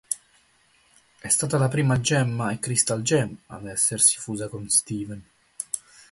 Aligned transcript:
È 1.19 1.27
stata 1.27 1.59
la 1.59 1.67
prima 1.67 2.01
Gemma 2.01 2.49
e 2.51 2.57
Crystal 2.57 3.03
Gem 3.03 3.37
ad 3.45 3.67
essersi 3.67 4.17
fusa 4.17 4.47
con 4.49 4.67
Steven. 4.67 5.23